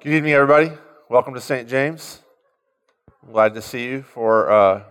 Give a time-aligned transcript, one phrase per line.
[0.00, 0.70] Good evening, everybody.
[1.08, 1.68] Welcome to St.
[1.68, 2.22] James.
[3.20, 4.84] I'm glad to see you for uh,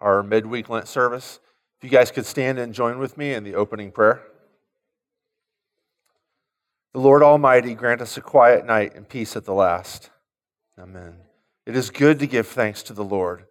[0.00, 1.40] our midweek Lent service.
[1.78, 4.22] If you guys could stand and join with me in the opening prayer.
[6.92, 10.10] The Lord Almighty grant us a quiet night and peace at the last.
[10.78, 11.16] Amen.
[11.66, 13.46] It is good to give thanks to the Lord,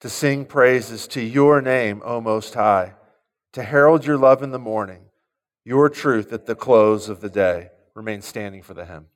[0.00, 2.94] to sing praises to your name, O Most High,
[3.52, 5.10] to herald your love in the morning,
[5.66, 7.68] your truth at the close of the day.
[7.94, 9.08] Remain standing for the hymn.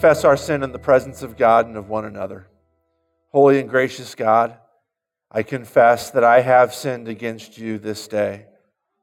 [0.00, 2.46] Confess our sin in the presence of God and of one another.
[3.32, 4.56] Holy and gracious God,
[5.30, 8.46] I confess that I have sinned against you this day.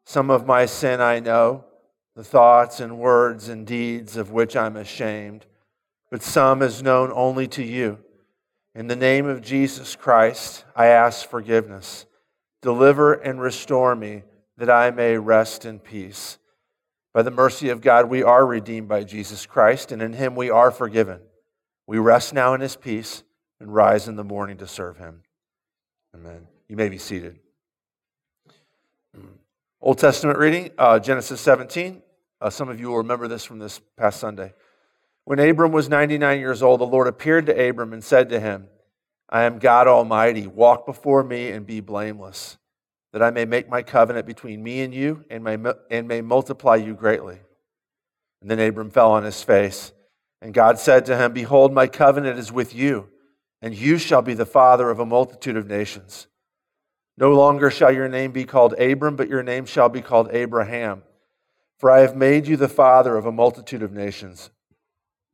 [0.07, 1.65] Some of my sin I know,
[2.15, 5.45] the thoughts and words and deeds of which I'm ashamed,
[6.09, 7.99] but some is known only to you.
[8.73, 12.07] In the name of Jesus Christ, I ask forgiveness.
[12.63, 14.23] Deliver and restore me
[14.57, 16.39] that I may rest in peace.
[17.17, 20.51] By the mercy of God, we are redeemed by Jesus Christ, and in him we
[20.51, 21.19] are forgiven.
[21.87, 23.23] We rest now in his peace
[23.59, 25.23] and rise in the morning to serve him.
[26.13, 26.45] Amen.
[26.69, 27.39] You may be seated.
[29.81, 32.03] Old Testament reading, uh, Genesis 17.
[32.39, 34.53] Uh, some of you will remember this from this past Sunday.
[35.23, 38.67] When Abram was 99 years old, the Lord appeared to Abram and said to him,
[39.27, 40.45] I am God Almighty.
[40.45, 42.59] Walk before me and be blameless
[43.17, 45.57] that I may make my covenant between me and you and may,
[45.89, 47.39] and may multiply you greatly.
[48.41, 49.91] And then Abram fell on his face.
[50.39, 53.09] And God said to him, Behold, my covenant is with you,
[53.59, 56.27] and you shall be the father of a multitude of nations.
[57.17, 61.01] No longer shall your name be called Abram, but your name shall be called Abraham.
[61.79, 64.51] For I have made you the father of a multitude of nations.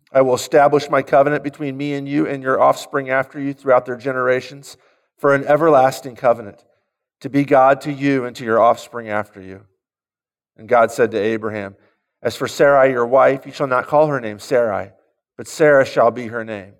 [0.10, 3.86] I will establish my covenant between me and you and your offspring after you throughout
[3.86, 4.78] their generations
[5.18, 6.64] for an everlasting covenant
[7.23, 9.63] to be God to you and to your offspring after you.
[10.57, 11.78] And God said to Abraham,
[12.22, 14.91] As for Sarai, your wife, you shall not call her name Sarai,
[15.38, 16.73] but Sarah shall be her name.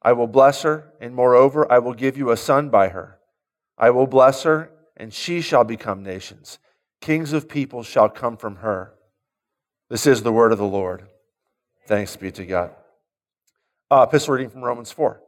[0.00, 3.18] I will bless her, and moreover, I will give you a son by her.
[3.76, 6.60] I will bless her, and she shall become nations.
[7.00, 8.94] Kings of people shall come from her.
[9.90, 11.08] This is the word of the Lord.
[11.88, 12.70] Thanks be to God.
[13.90, 15.20] Uh, epistle reading from Romans 4.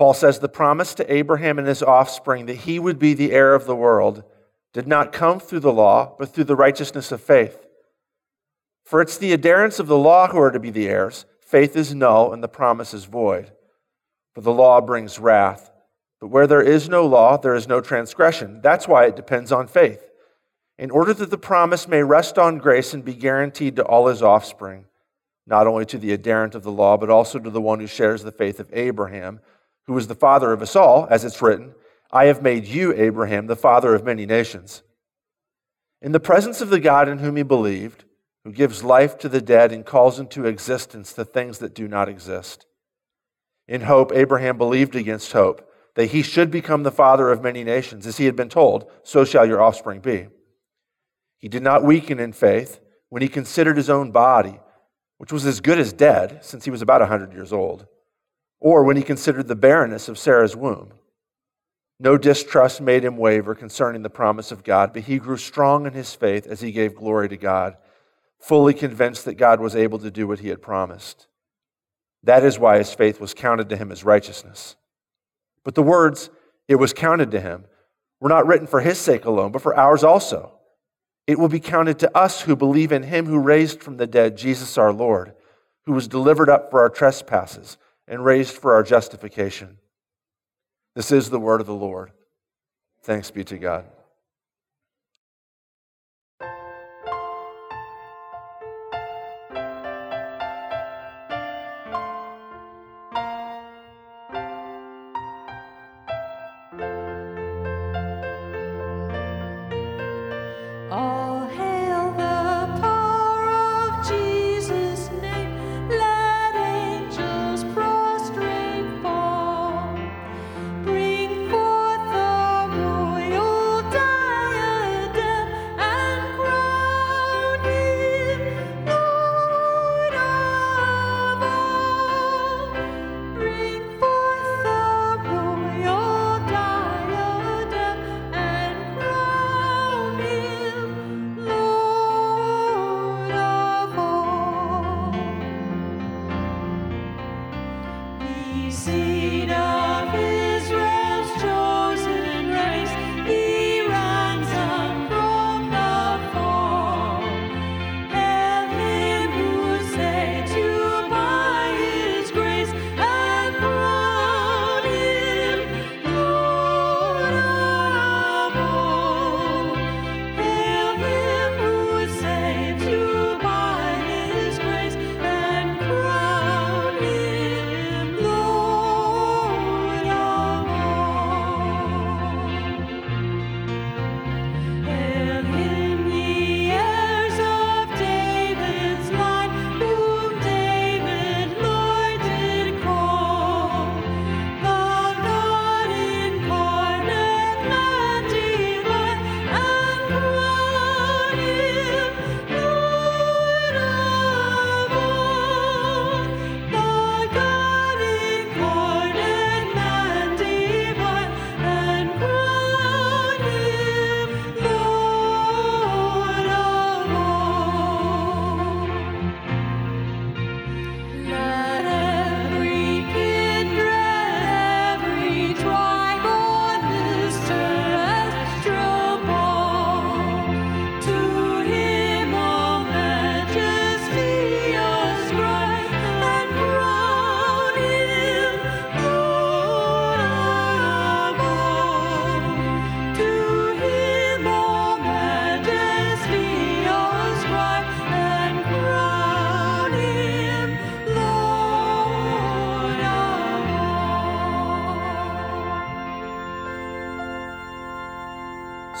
[0.00, 3.54] Paul says the promise to Abraham and his offspring that he would be the heir
[3.54, 4.24] of the world
[4.72, 7.66] did not come through the law, but through the righteousness of faith.
[8.82, 11.26] For it's the adherents of the law who are to be the heirs.
[11.42, 13.52] Faith is null and the promise is void.
[14.32, 15.70] For the law brings wrath.
[16.18, 18.62] But where there is no law, there is no transgression.
[18.62, 20.02] That's why it depends on faith.
[20.78, 24.22] In order that the promise may rest on grace and be guaranteed to all his
[24.22, 24.86] offspring,
[25.46, 28.22] not only to the adherent of the law, but also to the one who shares
[28.22, 29.40] the faith of Abraham
[29.90, 31.74] who is the father of us all, as it's written,
[32.12, 34.84] I have made you, Abraham, the father of many nations.
[36.00, 38.04] In the presence of the God in whom he believed,
[38.44, 42.08] who gives life to the dead and calls into existence the things that do not
[42.08, 42.66] exist.
[43.66, 48.06] In hope, Abraham believed against hope that he should become the father of many nations.
[48.06, 50.28] As he had been told, so shall your offspring be.
[51.36, 52.78] He did not weaken in faith
[53.08, 54.60] when he considered his own body,
[55.18, 57.88] which was as good as dead, since he was about a 100 years old,
[58.60, 60.92] or when he considered the barrenness of Sarah's womb.
[61.98, 65.92] No distrust made him waver concerning the promise of God, but he grew strong in
[65.92, 67.76] his faith as he gave glory to God,
[68.38, 71.26] fully convinced that God was able to do what he had promised.
[72.22, 74.76] That is why his faith was counted to him as righteousness.
[75.64, 76.30] But the words,
[76.68, 77.64] it was counted to him,
[78.18, 80.52] were not written for his sake alone, but for ours also.
[81.26, 84.36] It will be counted to us who believe in him who raised from the dead
[84.36, 85.34] Jesus our Lord,
[85.84, 87.76] who was delivered up for our trespasses
[88.10, 89.78] and raised for our justification.
[90.96, 92.10] This is the word of the Lord.
[93.04, 93.86] Thanks be to God.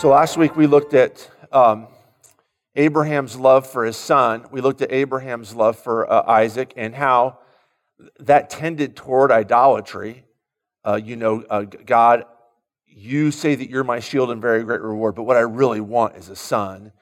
[0.00, 1.86] So last week we looked at um,
[2.74, 4.46] Abraham's love for his son.
[4.50, 7.40] We looked at Abraham's love for uh, Isaac and how
[8.18, 10.24] that tended toward idolatry.
[10.86, 12.24] Uh, you know, uh, God,
[12.86, 16.16] you say that you're my shield and very great reward, but what I really want
[16.16, 16.92] is a son.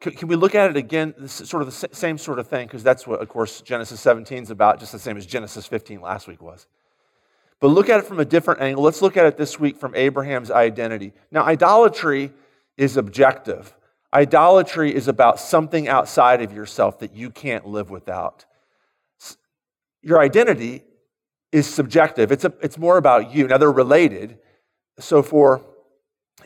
[0.00, 1.14] Can, we look at it again?
[1.16, 4.00] This is sort of the same sort of thing, because that's what, of course, Genesis
[4.00, 6.66] 17 is about, just the same as Genesis 15 last week was.
[7.62, 8.82] But look at it from a different angle.
[8.82, 11.12] Let's look at it this week from Abraham's identity.
[11.30, 12.32] Now, idolatry
[12.76, 13.72] is objective.
[14.12, 18.46] Idolatry is about something outside of yourself that you can't live without.
[20.02, 20.82] Your identity
[21.52, 23.46] is subjective, it's, a, it's more about you.
[23.46, 24.40] Now, they're related.
[24.98, 25.64] So, for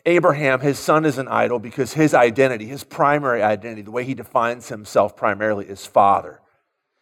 [0.04, 4.12] Abraham, his son is an idol because his identity, his primary identity, the way he
[4.12, 6.42] defines himself primarily is father.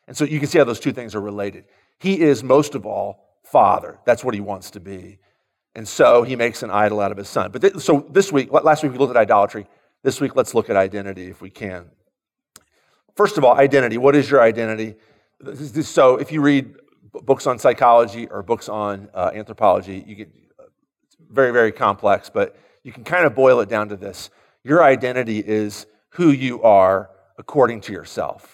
[0.06, 1.64] And so you can see how those two things are related.
[1.98, 3.23] He is most of all
[3.54, 4.00] father.
[4.04, 5.18] That's what he wants to be.
[5.76, 7.52] And so he makes an idol out of his son.
[7.52, 9.68] But th- so this week, last week we looked at idolatry.
[10.02, 11.86] This week, let's look at identity if we can.
[13.14, 13.96] First of all, identity.
[13.96, 14.96] What is your identity?
[15.82, 16.74] So if you read
[17.12, 20.64] books on psychology or books on uh, anthropology, you get uh,
[21.30, 24.30] very, very complex, but you can kind of boil it down to this
[24.64, 28.53] your identity is who you are according to yourself.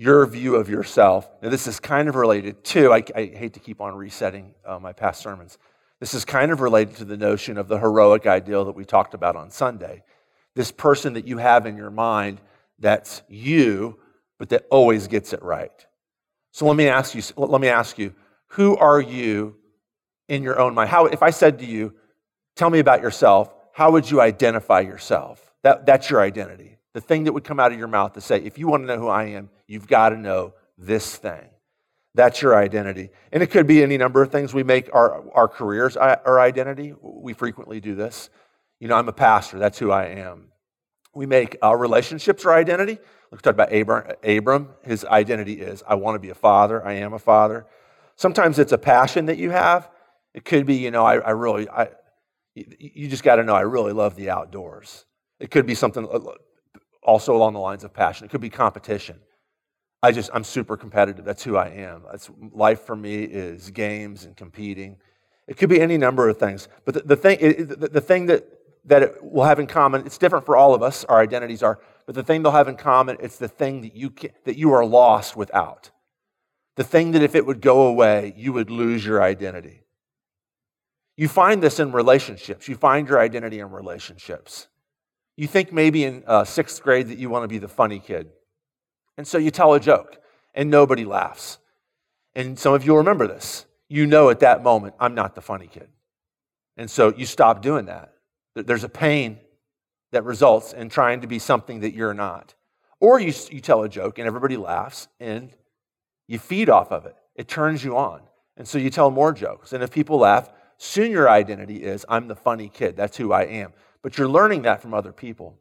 [0.00, 1.28] Your view of yourself.
[1.42, 4.78] Now, this is kind of related to, I, I hate to keep on resetting uh,
[4.78, 5.58] my past sermons.
[5.98, 9.12] This is kind of related to the notion of the heroic ideal that we talked
[9.12, 10.04] about on Sunday.
[10.54, 12.40] This person that you have in your mind
[12.78, 13.98] that's you,
[14.38, 15.84] but that always gets it right.
[16.52, 18.14] So let me ask you, let me ask you,
[18.50, 19.56] who are you
[20.28, 20.90] in your own mind?
[20.90, 21.92] How, if I said to you,
[22.54, 25.52] tell me about yourself, how would you identify yourself?
[25.64, 26.78] That, that's your identity.
[26.94, 28.86] The thing that would come out of your mouth to say, if you want to
[28.86, 31.48] know who I am, you've got to know this thing.
[32.14, 33.10] That's your identity.
[33.30, 34.52] And it could be any number of things.
[34.52, 36.94] We make our, our careers our identity.
[37.00, 38.30] We frequently do this.
[38.80, 40.48] You know, I'm a pastor, that's who I am.
[41.14, 42.98] We make our relationships our identity.
[43.30, 44.14] Let's talk about Abram.
[44.24, 44.70] Abram.
[44.82, 47.66] His identity is I want to be a father, I am a father.
[48.16, 49.88] Sometimes it's a passion that you have.
[50.34, 51.88] It could be, you know, I, I really, I,
[52.54, 55.04] you just got to know I really love the outdoors.
[55.38, 56.18] It could be something uh,
[57.02, 58.24] also along the lines of passion.
[58.26, 59.20] It could be competition.
[60.02, 61.24] I just, I'm super competitive.
[61.24, 62.02] That's who I am.
[62.10, 64.96] That's, life for me is games and competing.
[65.48, 66.68] It could be any number of things.
[66.84, 68.46] But the, the thing, the, the thing that,
[68.84, 71.80] that it will have in common, it's different for all of us, our identities are,
[72.06, 74.72] but the thing they'll have in common, it's the thing that you, can, that you
[74.72, 75.90] are lost without.
[76.76, 79.82] The thing that if it would go away, you would lose your identity.
[81.16, 82.68] You find this in relationships.
[82.68, 84.68] You find your identity in relationships.
[85.36, 88.30] You think maybe in uh, sixth grade that you want to be the funny kid.
[89.18, 90.16] And so you tell a joke,
[90.54, 91.58] and nobody laughs.
[92.36, 93.66] And some of you remember this.
[93.88, 95.88] You know at that moment, I'm not the funny kid.
[96.76, 98.14] And so you stop doing that.
[98.54, 99.38] There's a pain
[100.12, 102.54] that results in trying to be something that you're not.
[103.00, 105.50] Or you, you tell a joke, and everybody laughs, and
[106.28, 107.16] you feed off of it.
[107.34, 108.20] It turns you on.
[108.56, 109.72] And so you tell more jokes.
[109.72, 112.96] And if people laugh, soon your identity is I'm the funny kid.
[112.96, 113.72] That's who I am.
[114.00, 115.58] But you're learning that from other people.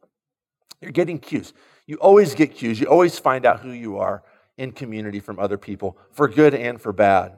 [0.81, 1.53] You're getting cues.
[1.85, 2.79] You always get cues.
[2.79, 4.23] You always find out who you are
[4.57, 7.37] in community from other people, for good and for bad.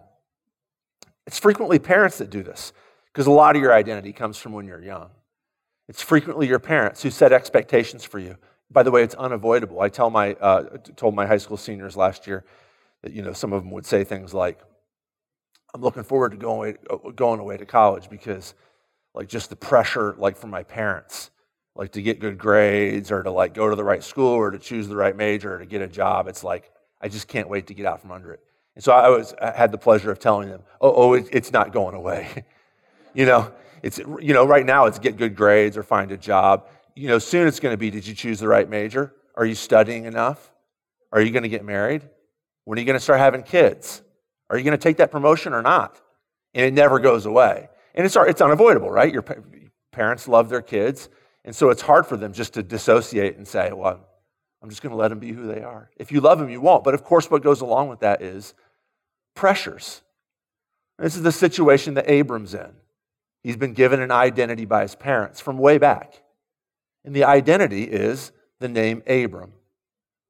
[1.27, 2.73] It's frequently parents that do this
[3.13, 5.09] because a lot of your identity comes from when you're young.
[5.87, 8.37] It's frequently your parents who set expectations for you.
[8.71, 9.81] By the way, it's unavoidable.
[9.81, 12.45] I tell my, uh, told my high school seniors last year
[13.01, 14.59] that you know some of them would say things like,
[15.73, 18.55] I'm looking forward to going away, going away to college because,
[19.13, 21.29] like, just the pressure, like, from my parents,
[21.79, 24.59] like, to get good grades or to, like, go to the right school or to
[24.59, 26.27] choose the right major or to get a job.
[26.27, 28.41] It's like, I just can't wait to get out from under it.
[28.75, 31.53] And so I, was, I had the pleasure of telling them, oh, oh it, it's
[31.53, 32.43] not going away.
[33.13, 36.67] you know, it's, you know, right now it's get good grades or find a job.
[36.95, 39.15] You know, soon it's going to be, did you choose the right major?
[39.35, 40.51] Are you studying enough?
[41.13, 42.01] Are you going to get married?
[42.65, 44.01] When are you going to start having kids?
[44.49, 45.97] Are you going to take that promotion or not?
[46.53, 47.69] And it never goes away.
[47.95, 49.13] And it's, it's unavoidable, right?
[49.13, 49.23] Your
[49.93, 51.07] parents love their kids.
[51.45, 53.99] And so it's hard for them just to dissociate and say, well,
[54.61, 55.89] I'm just going to let them be who they are.
[55.97, 56.83] If you love them, you won't.
[56.83, 58.53] But of course, what goes along with that is
[59.35, 60.01] pressures.
[60.97, 62.71] This is the situation that Abram's in.
[63.41, 66.21] He's been given an identity by his parents from way back.
[67.05, 69.53] And the identity is the name Abram,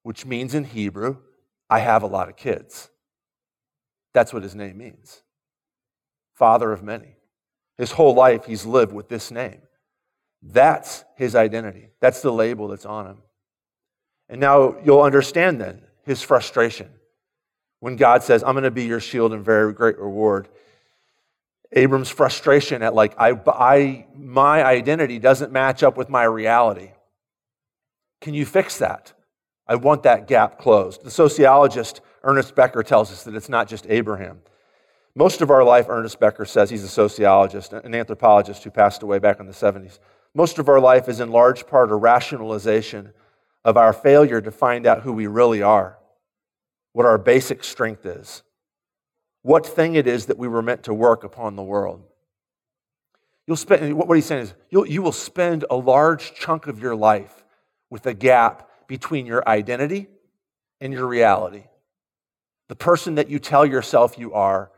[0.04, 1.18] which means in Hebrew,
[1.70, 2.92] I have a lot of kids.
[4.14, 5.24] That's what his name means
[6.36, 7.16] Father of many.
[7.78, 9.62] His whole life, he's lived with this name.
[10.42, 11.90] That's his identity.
[12.00, 13.18] That's the label that's on him.
[14.30, 16.90] And now you'll understand then his frustration
[17.80, 20.48] when God says, I'm going to be your shield and very great reward.
[21.72, 26.92] Abram's frustration at like, I, I, my identity doesn't match up with my reality.
[28.22, 29.14] Can you fix that?
[29.68, 31.04] I want that gap closed.
[31.04, 34.42] The sociologist Ernest Becker tells us that it's not just Abraham.
[35.16, 39.20] Most of our life, Ernest Becker says, he's a sociologist, an anthropologist who passed away
[39.20, 40.00] back in the 70s.
[40.36, 43.14] Most of our life is in large part a rationalization
[43.66, 45.98] of our failure to find out who we really are,
[46.94, 48.44] what our basic strength is,
[49.42, 52.04] what thing it is that we were meant to work upon the world.
[53.48, 56.96] You'll spend, what he's saying is, you'll, you will spend a large chunk of your
[56.96, 57.44] life
[57.90, 60.08] with a gap between your identity
[60.80, 61.64] and your reality
[62.70, 64.72] the person that you tell yourself you are,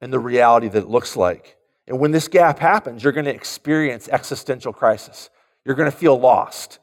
[0.00, 1.56] and the reality that it looks like.
[1.88, 5.30] And when this gap happens, you're going to experience existential crisis.
[5.64, 6.78] You're going to feel lost.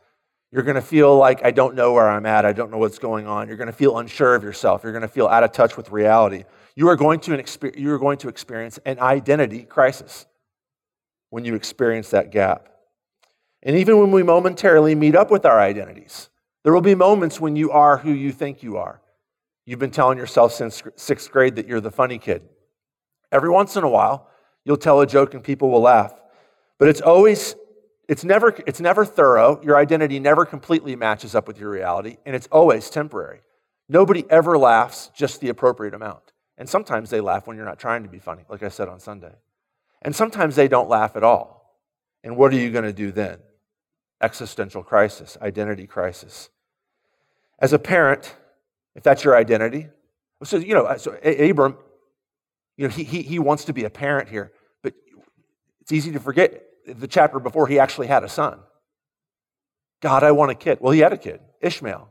[0.52, 2.44] You're going to feel like, I don't know where I'm at.
[2.44, 3.48] I don't know what's going on.
[3.48, 4.84] You're going to feel unsure of yourself.
[4.84, 6.46] You're going to feel out of touch with reality.
[6.76, 7.44] You are going to,
[7.78, 10.26] you are going to experience an identity crisis
[11.30, 12.70] when you experience that gap.
[13.62, 16.30] And even when we momentarily meet up with our identities,
[16.64, 19.02] there will be moments when you are who you think you are.
[19.66, 22.44] You've been telling yourself since sixth grade that you're the funny kid.
[23.32, 24.30] Every once in a while,
[24.66, 26.14] you'll tell a joke and people will laugh.
[26.78, 27.56] But it's always,
[28.10, 29.62] it's never, it's never thorough.
[29.64, 33.42] Your identity never completely matches up with your reality, and it's always temporary.
[33.88, 36.34] Nobody ever laughs just the appropriate amount.
[36.58, 39.00] And sometimes they laugh when you're not trying to be funny, like I said on
[39.00, 39.36] Sunday.
[40.02, 41.80] And sometimes they don't laugh at all.
[42.24, 43.40] And what are you going to do then?
[44.22, 46.50] Existential crisis, identity crisis.
[47.60, 48.36] As a parent,
[48.96, 49.90] if that's your identity,
[50.44, 51.78] so, you know, so Abram,
[52.78, 54.52] you know, he, he, he wants to be a parent here,
[55.86, 58.60] it's easy to forget the chapter before he actually had a son.
[60.02, 60.80] God, I want a kid.
[60.82, 62.10] Well, he had a kid, Ishmael,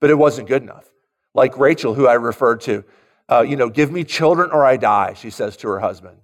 [0.00, 0.88] but it wasn't good enough.
[1.34, 2.84] Like Rachel, who I referred to,
[3.30, 6.16] uh, you know, give me children or I die, she says to her husband.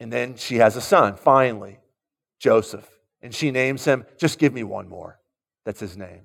[0.00, 1.78] And then she has a son, finally,
[2.40, 2.88] Joseph.
[3.22, 5.20] And she names him, just give me one more.
[5.64, 6.22] That's his name.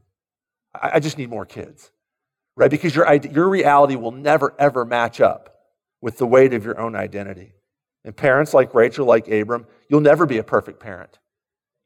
[0.73, 1.91] I, I just need more kids,
[2.55, 2.71] right?
[2.71, 5.55] Because your, your reality will never, ever match up
[6.01, 7.53] with the weight of your own identity.
[8.05, 11.19] And parents like Rachel, like Abram, you'll never be a perfect parent.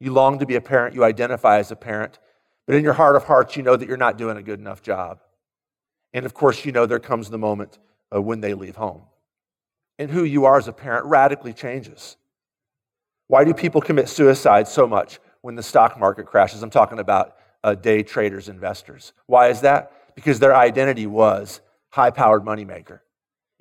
[0.00, 2.18] You long to be a parent, you identify as a parent,
[2.66, 4.82] but in your heart of hearts, you know that you're not doing a good enough
[4.82, 5.20] job.
[6.12, 7.78] And of course, you know there comes the moment
[8.14, 9.02] uh, when they leave home.
[9.98, 12.16] And who you are as a parent radically changes.
[13.26, 16.62] Why do people commit suicide so much when the stock market crashes?
[16.62, 19.12] I'm talking about uh, day traders, investors.
[19.26, 19.92] Why is that?
[20.14, 23.00] Because their identity was high powered moneymaker.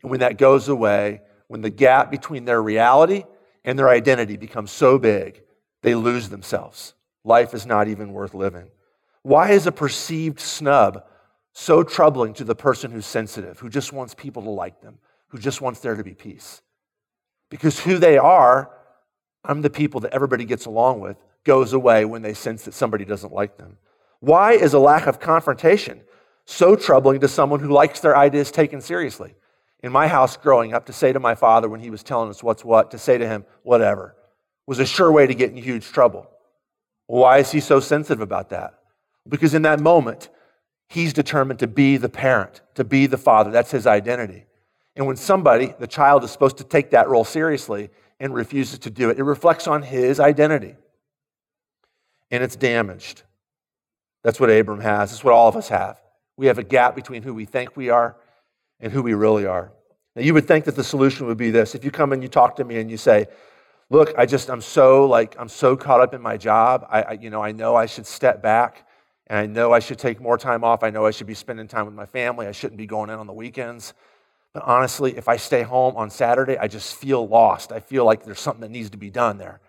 [0.02, 1.22] And when that goes away,
[1.54, 3.26] when the gap between their reality
[3.64, 5.44] and their identity becomes so big,
[5.84, 6.96] they lose themselves.
[7.24, 8.72] Life is not even worth living.
[9.22, 11.04] Why is a perceived snub
[11.52, 15.38] so troubling to the person who's sensitive, who just wants people to like them, who
[15.38, 16.64] just wants there to be peace?
[17.52, 18.72] Because who they are,
[19.46, 23.06] I'm the people that everybody gets along with, goes away when they sense that somebody
[23.06, 23.78] doesn't like them.
[24.22, 26.02] Why is a lack of confrontation
[26.46, 29.36] so troubling to someone who likes their ideas taken seriously?
[29.84, 32.42] In my house growing up to say to my father when he was telling us
[32.42, 34.16] what's what, to say to him, whatever,
[34.66, 36.28] was a sure way to get in huge trouble.
[37.08, 38.80] Why is he so sensitive about that?
[39.28, 40.30] Because in that moment,
[40.88, 43.52] he's determined to be the parent, to be the father.
[43.52, 44.46] That's his identity.
[44.96, 48.90] And when somebody, the child, is supposed to take that role seriously and refuses to
[48.90, 50.76] do it, it reflects on his identity.
[52.32, 53.24] And it's damaged.
[54.24, 55.12] That's what Abram has.
[55.12, 56.00] That's what all of us have.
[56.38, 58.16] We have a gap between who we think we are
[58.80, 59.72] and who we really are.
[60.16, 61.74] Now, you would think that the solution would be this.
[61.74, 63.28] If you come and you talk to me and you say,
[63.90, 66.86] look, I just, I'm so like, I'm so caught up in my job.
[66.90, 68.88] I, I, you know, I know I should step back
[69.28, 70.84] and I know I should take more time off.
[70.84, 72.46] I know I should be spending time with my family.
[72.46, 73.94] I shouldn't be going in on the weekends.
[74.54, 77.72] But honestly, if I stay home on Saturday, I just feel lost.
[77.72, 79.62] I feel like there's something that needs to be done there.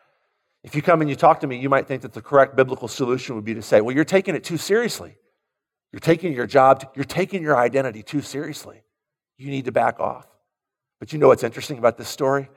[0.62, 2.88] If you come and you talk to me, you might think that the correct biblical
[2.88, 5.16] solution would be to say, well, you're taking it too seriously.
[5.90, 8.82] You're taking your job, you're taking your identity too seriously
[9.38, 10.26] you need to back off.
[11.00, 12.48] But you know what's interesting about this story?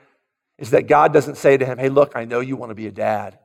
[0.57, 2.87] Is that God doesn't say to him, hey, look, I know you want to be
[2.87, 3.37] a dad,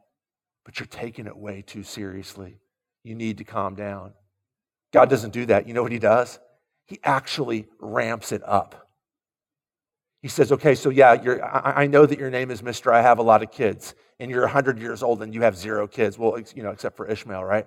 [0.65, 2.59] but you're taking it way too seriously.
[3.05, 4.13] You need to calm down.
[4.93, 5.67] God doesn't do that.
[5.67, 6.39] You know what he does?
[6.87, 8.89] He actually ramps it up.
[10.21, 11.11] He says, okay, so yeah,
[11.43, 12.93] I, I know that your name is Mr.
[12.93, 15.89] I have a lot of kids, and you're 100 years old and you have zero
[15.89, 16.17] kids.
[16.17, 17.67] Well, you know, except for Ishmael, right?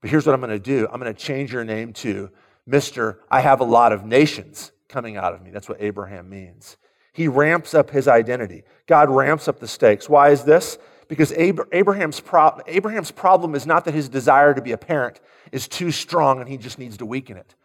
[0.00, 2.30] But here's what I'm going to do I'm going to change your name to
[2.68, 3.18] Mr.
[3.30, 5.50] I have a lot of nations coming out of me.
[5.50, 6.76] That's what Abraham means.
[7.12, 8.62] He ramps up his identity.
[8.86, 10.08] God ramps up the stakes.
[10.08, 10.78] Why is this?
[11.08, 15.66] Because Abraham's, pro- Abraham's problem is not that his desire to be a parent is
[15.66, 17.56] too strong and he just needs to weaken it.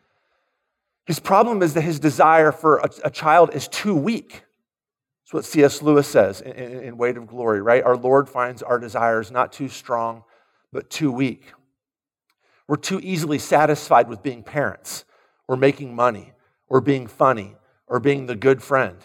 [1.05, 4.43] His problem is that his desire for a, a child is too weak.
[5.23, 5.83] That's what C.S.
[5.83, 7.83] Lewis says in, in, in Weight of Glory, right?
[7.83, 10.23] Our Lord finds our desires not too strong,
[10.73, 11.53] but too weak.
[12.67, 15.05] We're too easily satisfied with being parents
[15.47, 16.33] or making money
[16.69, 17.55] or being funny
[17.87, 18.97] or being the good friend.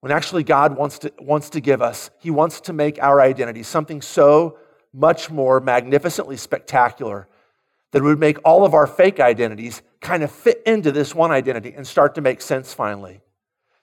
[0.00, 3.62] When actually God wants to, wants to give us, He wants to make our identity
[3.62, 4.58] something so
[4.92, 7.26] much more magnificently spectacular
[7.90, 11.30] that it would make all of our fake identities kind of fit into this one
[11.30, 13.20] identity and start to make sense finally.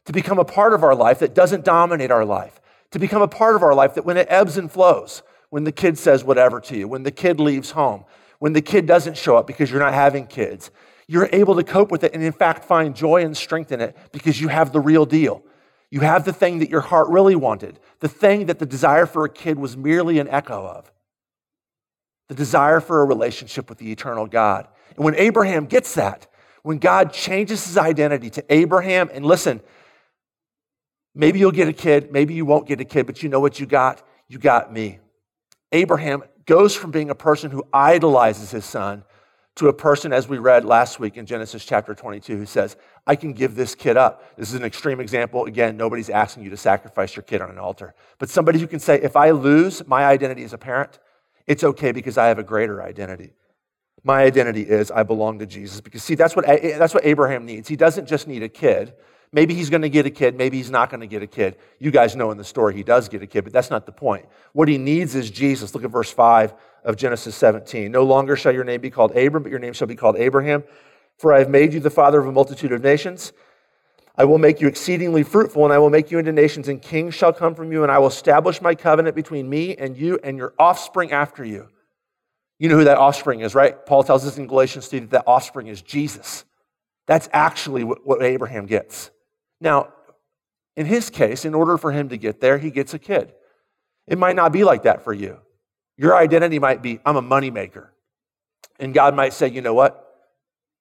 [0.05, 2.59] To become a part of our life that doesn't dominate our life.
[2.91, 5.71] To become a part of our life that when it ebbs and flows, when the
[5.71, 8.05] kid says whatever to you, when the kid leaves home,
[8.39, 10.71] when the kid doesn't show up because you're not having kids,
[11.11, 13.97] you're able to cope with it and, in fact, find joy and strength in it
[14.13, 15.43] because you have the real deal.
[15.89, 19.25] You have the thing that your heart really wanted, the thing that the desire for
[19.25, 20.89] a kid was merely an echo of
[22.29, 24.69] the desire for a relationship with the eternal God.
[24.95, 26.27] And when Abraham gets that,
[26.63, 29.59] when God changes his identity to Abraham, and listen,
[31.13, 33.59] maybe you'll get a kid, maybe you won't get a kid, but you know what
[33.59, 34.01] you got?
[34.29, 34.99] You got me.
[35.73, 39.03] Abraham goes from being a person who idolizes his son
[39.55, 43.15] to a person, as we read last week in Genesis chapter 22, who says, I
[43.15, 44.35] can give this kid up.
[44.37, 45.45] This is an extreme example.
[45.45, 47.93] Again, nobody's asking you to sacrifice your kid on an altar.
[48.17, 50.99] But somebody who can say, if I lose my identity as a parent,
[51.47, 53.33] it's okay because I have a greater identity.
[54.03, 55.81] My identity is I belong to Jesus.
[55.81, 57.67] Because, see, that's what, that's what Abraham needs.
[57.67, 58.93] He doesn't just need a kid.
[59.33, 60.35] Maybe he's going to get a kid.
[60.35, 61.57] Maybe he's not going to get a kid.
[61.79, 63.91] You guys know in the story he does get a kid, but that's not the
[63.91, 64.25] point.
[64.53, 65.73] What he needs is Jesus.
[65.73, 67.91] Look at verse 5 of Genesis 17.
[67.91, 70.63] No longer shall your name be called Abram, but your name shall be called Abraham.
[71.17, 73.33] For I have made you the father of a multitude of nations.
[74.15, 77.15] I will make you exceedingly fruitful, and I will make you into nations, and kings
[77.15, 80.37] shall come from you, and I will establish my covenant between me and you and
[80.37, 81.69] your offspring after you.
[82.59, 83.85] You know who that offspring is, right?
[83.85, 86.45] Paul tells us in Galatians 3 that that offspring is Jesus.
[87.07, 89.09] That's actually what, what Abraham gets.
[89.59, 89.93] Now,
[90.75, 93.33] in his case, in order for him to get there, he gets a kid.
[94.07, 95.37] It might not be like that for you.
[96.01, 97.89] Your identity might be, I'm a moneymaker.
[98.79, 100.03] And God might say, you know what?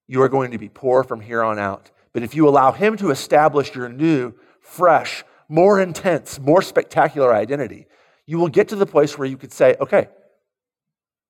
[0.08, 1.90] You are going to be poor from here on out.
[2.14, 7.86] But if you allow Him to establish your new, fresh, more intense, more spectacular identity,
[8.24, 10.08] you will get to the place where you could say, okay,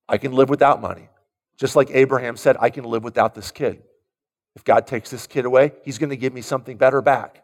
[0.08, 1.08] I can live without money.
[1.56, 3.82] Just like Abraham said, I can live without this kid.
[4.54, 7.42] If God takes this kid away, He's going to give me something better back.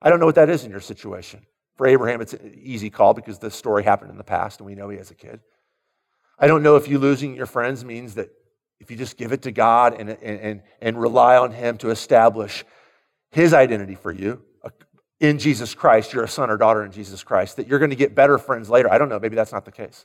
[0.00, 1.44] I don't know what that is in your situation.
[1.76, 4.74] For Abraham, it's an easy call because this story happened in the past and we
[4.74, 5.40] know he has a kid.
[6.38, 8.30] I don't know if you losing your friends means that
[8.80, 12.64] if you just give it to God and, and, and rely on Him to establish
[13.30, 14.42] His identity for you
[15.22, 17.96] in Jesus Christ, you're a son or daughter in Jesus Christ, that you're going to
[17.96, 18.92] get better friends later.
[18.92, 20.04] I don't know, maybe that's not the case.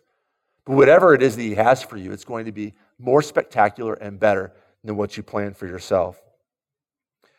[0.63, 3.95] But whatever it is that He has for you, it's going to be more spectacular
[3.95, 4.53] and better
[4.83, 6.21] than what you plan for yourself.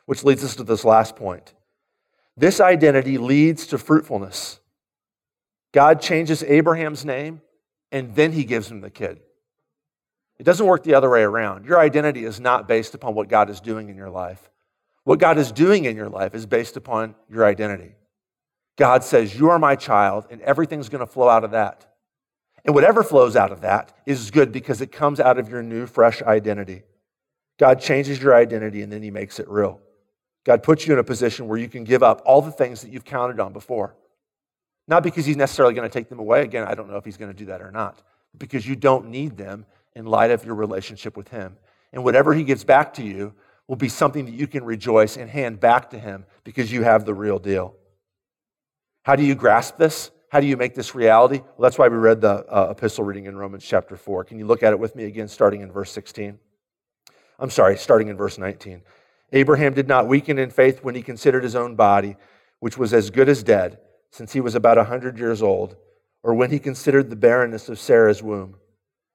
[0.07, 1.55] Which leads us to this last point.
[2.39, 4.61] This identity leads to fruitfulness.
[5.73, 7.43] God changes Abraham's name,
[7.91, 9.21] and then He gives him the kid.
[10.39, 11.67] It doesn't work the other way around.
[11.67, 14.51] Your identity is not based upon what God is doing in your life.
[15.03, 17.97] What God is doing in your life is based upon your identity.
[18.77, 21.87] God says, You are my child, and everything's going to flow out of that.
[22.65, 25.87] And whatever flows out of that is good because it comes out of your new,
[25.87, 26.83] fresh identity.
[27.59, 29.81] God changes your identity and then He makes it real.
[30.49, 32.91] God puts you in a position where you can give up all the things that
[32.91, 33.95] you've counted on before.
[34.87, 36.41] Not because He's necessarily going to take them away.
[36.41, 38.01] Again, I don't know if He's going to do that or not.
[38.39, 41.59] Because you don't need them in light of your relationship with Him.
[41.93, 43.35] And whatever He gives back to you
[43.67, 47.05] will be something that you can rejoice and hand back to Him because you have
[47.05, 47.75] the real deal.
[49.03, 50.11] How do you grasp this?
[50.31, 51.41] How do you make this reality?
[51.41, 54.25] Well, that's why we read the uh, epistle reading in Romans chapter 4.
[54.25, 56.39] Can you look at it with me again, starting in verse 16?
[57.39, 58.81] I'm sorry, starting in verse 19.
[59.33, 62.17] Abraham did not weaken in faith when he considered his own body,
[62.61, 63.79] which was as good as dead,
[64.11, 65.77] since he was about a 100 years old,
[66.23, 68.57] or when he considered the barrenness of Sarah's womb.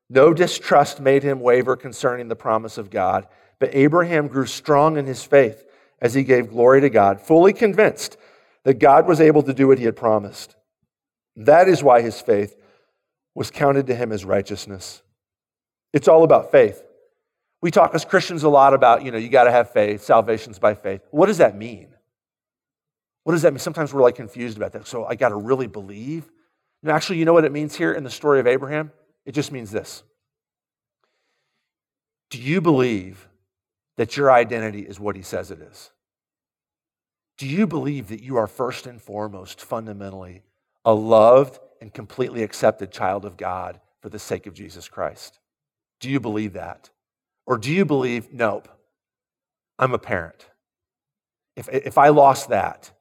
[0.09, 3.27] No distrust made him waver concerning the promise of God,
[3.59, 5.65] but Abraham grew strong in his faith
[5.99, 8.17] as he gave glory to God, fully convinced
[8.63, 10.55] that God was able to do what he had promised.
[11.35, 12.55] That is why his faith
[13.33, 15.01] was counted to him as righteousness.
[15.91, 16.83] It's all about faith.
[17.63, 20.59] We talk as Christians a lot about, you know, you got to have faith, salvation's
[20.59, 20.99] by faith.
[21.11, 21.87] What does that mean?
[23.23, 23.59] What does that mean?
[23.59, 24.85] Sometimes we're like confused about that.
[24.85, 26.29] So I got to really believe?
[26.81, 28.91] No, actually, you know what it means here in the story of Abraham?
[29.25, 30.03] It just means this
[32.31, 33.29] Do you believe
[33.95, 35.91] that your identity is what he says it is?
[37.37, 40.43] Do you believe that you are first and foremost, fundamentally,
[40.83, 45.39] a loved and completely accepted child of God for the sake of Jesus Christ?
[46.01, 46.89] Do you believe that?
[47.45, 48.67] Or do you believe, nope,
[49.77, 50.47] I'm a parent?
[51.55, 52.91] If, if I lost that,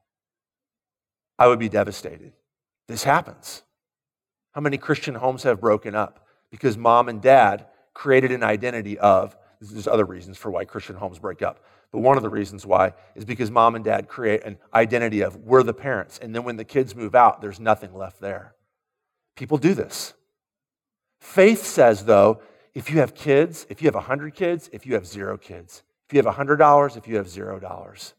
[1.38, 2.32] I would be devastated.
[2.88, 3.62] This happens.
[4.52, 9.36] How many Christian homes have broken up because mom and dad created an identity of,
[9.60, 12.94] there's other reasons for why Christian homes break up, but one of the reasons why
[13.14, 16.18] is because mom and dad create an identity of, we're the parents.
[16.18, 18.54] And then when the kids move out, there's nothing left there.
[19.36, 20.14] People do this.
[21.20, 22.42] Faith says, though,
[22.74, 26.14] if you have kids, if you have 100 kids, if you have zero kids, if
[26.14, 28.12] you have $100, if you have $0,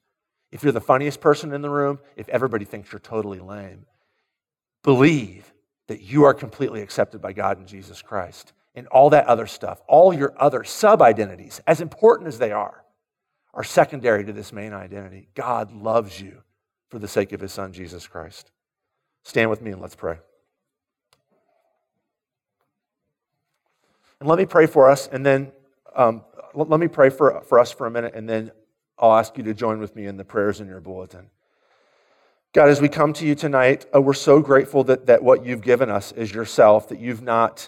[0.52, 3.86] if you're the funniest person in the room, if everybody thinks you're totally lame,
[4.84, 5.52] believe
[5.88, 8.54] that you are completely accepted by God in Jesus Christ.
[8.76, 12.84] And all that other stuff, all your other sub identities, as important as they are,
[13.54, 15.28] are secondary to this main identity.
[15.36, 16.42] God loves you
[16.90, 18.52] for the sake of his son, Jesus Christ.
[19.24, 20.18] Stand with me and let's pray.
[24.24, 25.52] And let me pray for us, and then
[25.98, 28.54] um, let me pray for, for us for a minute, and then
[28.98, 31.26] I'll ask you to join with me in the prayers in your bulletin.
[32.54, 35.62] God, as we come to you tonight, uh, we're so grateful that, that what you've
[35.62, 37.68] given us is yourself, that you've not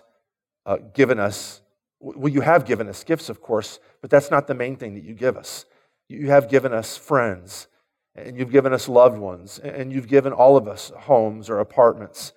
[0.65, 1.59] uh, given us
[1.99, 5.03] Well, you have given us gifts, of course, but that's not the main thing that
[5.03, 5.65] you give us.
[6.07, 7.67] You have given us friends,
[8.15, 12.31] and you've given us loved ones, and you've given all of us homes or apartments.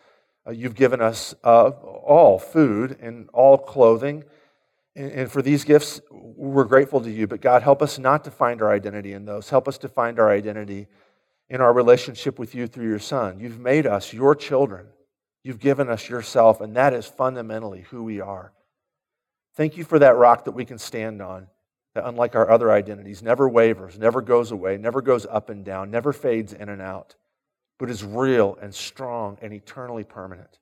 [0.49, 4.25] Uh, you've given us uh, all food and all clothing.
[4.97, 7.27] And, and for these gifts, we're grateful to you.
[7.27, 9.51] But God, help us not to find our identity in those.
[9.51, 10.87] Help us to find our identity
[11.51, 13.41] in our relationship with you through your Son.
[13.41, 14.87] You've made us your children.
[15.43, 18.53] You've given us yourself, and that is fundamentally who we are.
[19.55, 21.47] Thank you for that rock that we can stand on,
[21.95, 25.91] that unlike our other identities, never wavers, never goes away, never goes up and down,
[25.91, 27.15] never fades in and out,
[27.79, 30.59] but is real and strong and eternally permanent.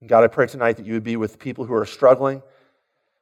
[0.00, 2.42] And God, I pray tonight that you would be with people who are struggling,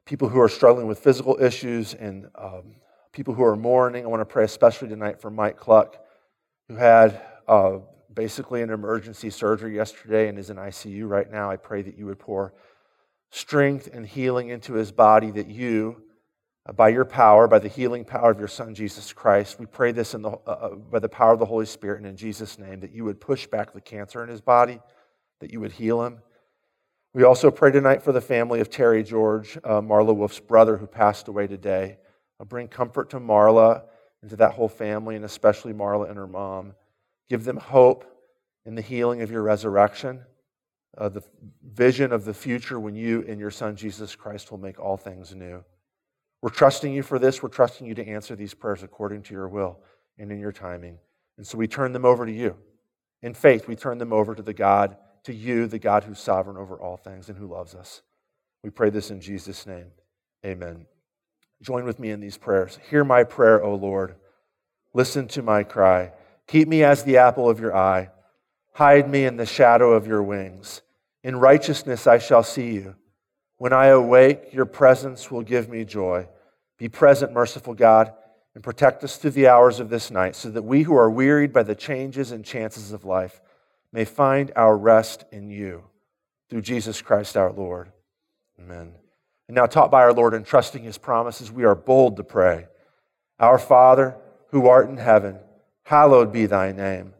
[0.06, 2.76] people who are struggling with physical issues, and um,
[3.12, 4.04] people who are mourning.
[4.04, 5.96] I want to pray especially tonight for Mike Cluck,
[6.68, 7.78] who had uh,
[8.14, 11.50] basically an emergency surgery yesterday and is in ICU right now.
[11.50, 12.54] I pray that you would pour
[13.30, 16.02] strength and healing into his body that you,
[16.72, 20.14] by your power, by the healing power of your Son, Jesus Christ, we pray this
[20.14, 22.80] in the, uh, uh, by the power of the Holy Spirit and in Jesus' name,
[22.80, 24.80] that you would push back the cancer in his body,
[25.40, 26.18] that you would heal him.
[27.14, 30.86] We also pray tonight for the family of Terry George, uh, Marla Wolf's brother, who
[30.86, 31.98] passed away today.
[32.38, 33.84] I'll bring comfort to Marla
[34.20, 36.74] and to that whole family, and especially Marla and her mom.
[37.28, 38.04] Give them hope
[38.66, 40.24] in the healing of your resurrection
[40.98, 41.22] uh, the
[41.62, 45.34] vision of the future when you and your Son Jesus Christ will make all things
[45.34, 45.62] new.
[46.40, 47.42] We're trusting you for this.
[47.42, 49.80] We're trusting you to answer these prayers according to your will
[50.18, 50.98] and in your timing.
[51.36, 52.56] And so we turn them over to you.
[53.22, 56.56] In faith, we turn them over to the God, to you, the God who's sovereign
[56.56, 58.02] over all things and who loves us.
[58.62, 59.86] We pray this in Jesus' name.
[60.46, 60.86] Amen.
[61.62, 62.78] Join with me in these prayers.
[62.88, 64.14] Hear my prayer, O Lord.
[64.94, 66.12] Listen to my cry.
[66.46, 68.10] Keep me as the apple of your eye.
[68.72, 70.82] Hide me in the shadow of your wings.
[71.24, 72.94] In righteousness I shall see you.
[73.58, 76.28] When I awake, your presence will give me joy.
[76.78, 78.12] Be present, merciful God,
[78.54, 81.52] and protect us through the hours of this night, so that we who are wearied
[81.52, 83.40] by the changes and chances of life
[83.92, 85.84] may find our rest in you.
[86.48, 87.92] Through Jesus Christ our Lord.
[88.58, 88.92] Amen.
[89.48, 92.66] And now, taught by our Lord and trusting his promises, we are bold to pray
[93.38, 94.16] Our Father,
[94.50, 95.38] who art in heaven,
[95.84, 97.14] hallowed be thy name.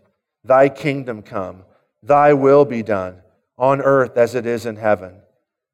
[0.44, 1.64] Thy kingdom come,
[2.03, 3.22] thy will be done,
[3.57, 5.20] on earth as it is in heaven.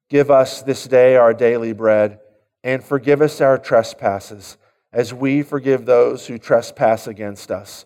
[0.09, 2.19] Give us this day our daily bread,
[2.63, 4.57] and forgive us our trespasses,
[4.93, 7.85] as we forgive those who trespass against us.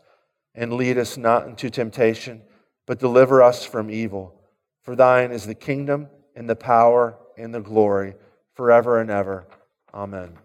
[0.53, 2.41] And lead us not into temptation,
[2.85, 4.35] but deliver us from evil.
[4.81, 8.15] For thine is the kingdom, and the power, and the glory,
[8.55, 9.47] forever and ever.
[9.93, 10.37] Amen.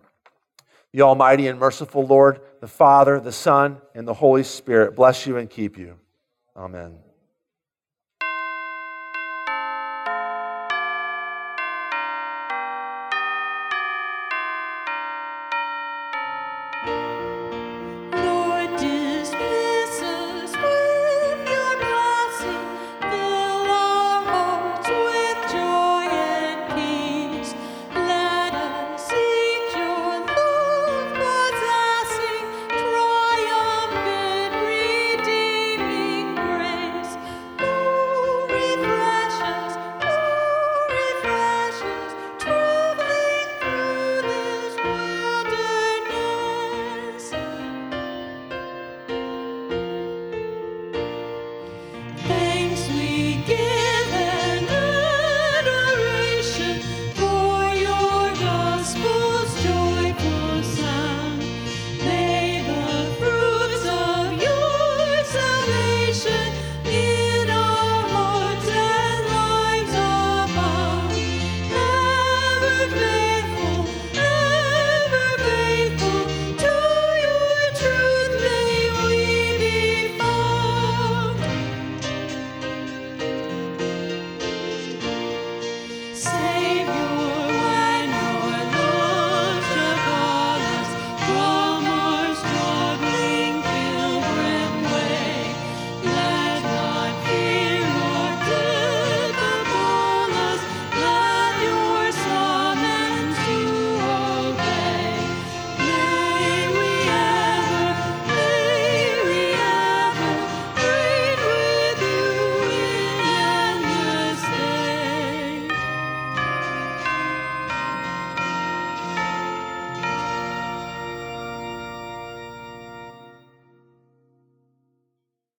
[0.92, 5.36] The Almighty and merciful Lord, the Father, the Son, and the Holy Spirit bless you
[5.36, 5.98] and keep you.
[6.56, 7.03] Amen.